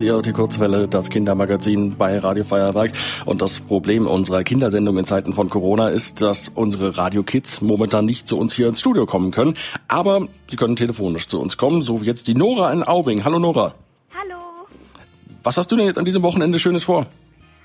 [0.00, 2.92] Hier die Kurzwelle, das Kindermagazin bei Radio Feuerwerk.
[3.24, 8.04] Und das Problem unserer Kindersendung in Zeiten von Corona ist, dass unsere Radio Kids momentan
[8.04, 9.56] nicht zu uns hier ins Studio kommen können.
[9.88, 13.24] Aber sie können telefonisch zu uns kommen, so wie jetzt die Nora in Aubing.
[13.24, 13.74] Hallo Nora.
[14.16, 14.38] Hallo.
[15.42, 17.06] Was hast du denn jetzt an diesem Wochenende Schönes vor?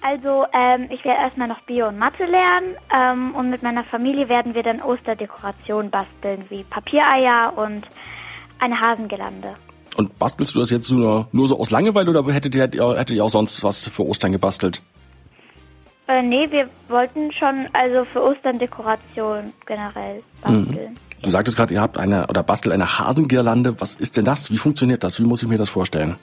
[0.00, 4.30] Also, ähm, ich werde erstmal noch Bio und Mathe lernen ähm, und mit meiner Familie
[4.30, 7.86] werden wir dann Osterdekorationen basteln, wie Papiereier und
[8.60, 9.56] eine Hasengirlande.
[9.96, 13.24] Und bastelst du das jetzt nur, nur so aus Langeweile oder hättet ihr, hättet ihr
[13.24, 14.82] auch sonst was für Ostern gebastelt?
[16.06, 20.96] Äh, nee, wir wollten schon also für Ostern Dekoration generell basteln.
[21.22, 23.80] Du sagtest gerade, ihr habt eine oder bastelt eine Hasengirlande.
[23.80, 24.50] Was ist denn das?
[24.50, 25.18] Wie funktioniert das?
[25.18, 26.16] Wie muss ich mir das vorstellen?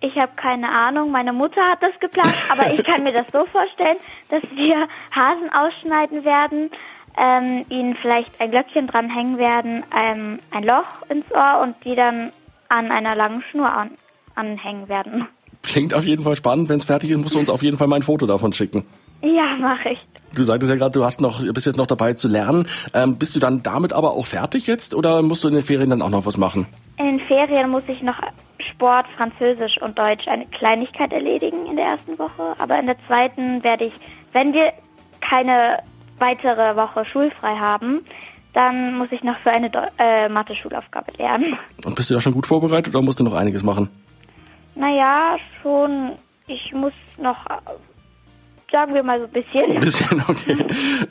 [0.00, 3.46] Ich habe keine Ahnung, meine Mutter hat das geplant, aber ich kann mir das so
[3.46, 3.96] vorstellen,
[4.28, 6.70] dass wir Hasen ausschneiden werden,
[7.16, 12.32] ähm, ihnen vielleicht ein Glöckchen dranhängen werden, ähm, ein Loch ins Ohr und die dann
[12.68, 13.90] an einer langen Schnur an,
[14.34, 15.26] anhängen werden.
[15.62, 16.68] Klingt auf jeden Fall spannend.
[16.68, 18.84] Wenn es fertig ist, musst du uns auf jeden Fall mal ein Foto davon schicken.
[19.22, 20.06] Ja, mache ich.
[20.34, 22.68] Du sagtest ja gerade, du hast noch, bist jetzt noch dabei zu lernen.
[22.94, 25.90] Ähm, bist du dann damit aber auch fertig jetzt oder musst du in den Ferien
[25.90, 26.66] dann auch noch was machen?
[26.98, 28.20] In den Ferien muss ich noch
[28.58, 32.54] Sport, Französisch und Deutsch eine Kleinigkeit erledigen in der ersten Woche.
[32.58, 33.94] Aber in der zweiten werde ich,
[34.32, 34.72] wenn wir
[35.20, 35.78] keine
[36.18, 38.00] weitere Woche schulfrei haben,
[38.56, 41.58] dann muss ich noch für eine äh, Mathe-Schulaufgabe lernen.
[41.84, 43.90] Und bist du da schon gut vorbereitet oder musst du noch einiges machen?
[44.74, 46.12] Naja, schon.
[46.46, 47.36] Ich muss noch,
[48.72, 49.72] sagen wir mal so ein bisschen.
[49.72, 50.56] Ein bisschen, okay.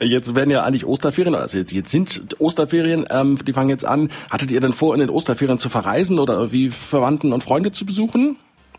[0.04, 4.10] Jetzt werden ja eigentlich Osterferien, also jetzt, jetzt sind Osterferien, ähm, die fangen jetzt an.
[4.28, 7.86] Hattet ihr denn vor, in den Osterferien zu verreisen oder wie Verwandten und Freunde zu
[7.86, 8.36] besuchen?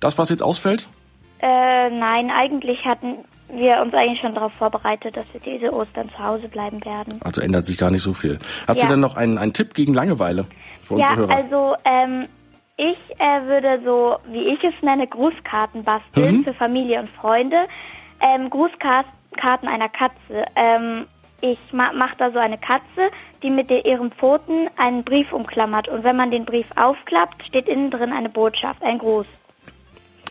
[0.00, 0.86] Das, was jetzt ausfällt?
[1.40, 6.18] Äh, nein, eigentlich hatten wir uns eigentlich schon darauf vorbereitet, dass wir diese Ostern zu
[6.18, 7.20] Hause bleiben werden.
[7.24, 8.38] Also ändert sich gar nicht so viel.
[8.66, 8.84] Hast Ja.
[8.86, 10.46] du denn noch einen, einen Tipp gegen Langeweile
[10.84, 11.34] für unsere Ja, Hörer?
[11.34, 12.26] also ähm,
[12.76, 16.44] ich äh, würde so, wie ich es nenne, Grußkarten basteln Mhm.
[16.44, 17.64] für Familie und Freunde.
[18.20, 20.44] Ähm, Grußkarten einer Katze.
[20.56, 21.06] Ähm,
[21.42, 23.10] ich ma mache da so eine Katze,
[23.42, 25.88] die mit ihren Pfoten einen Brief umklammert.
[25.88, 29.26] Und wenn man den Brief aufklappt, steht innen drin eine Botschaft, ein Gruß.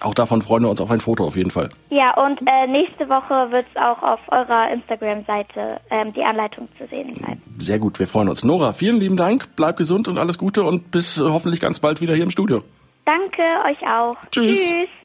[0.01, 1.69] Auch davon freuen wir uns auf ein Foto auf jeden Fall.
[1.89, 6.87] Ja, und äh, nächste Woche wird es auch auf eurer Instagram-Seite ähm, die Anleitung zu
[6.87, 7.41] sehen sein.
[7.57, 8.43] Sehr gut, wir freuen uns.
[8.43, 12.01] Nora, vielen lieben Dank, bleib gesund und alles Gute und bis äh, hoffentlich ganz bald
[12.01, 12.63] wieder hier im Studio.
[13.05, 14.17] Danke euch auch.
[14.31, 14.57] Tschüss.
[14.57, 14.89] Tschüss.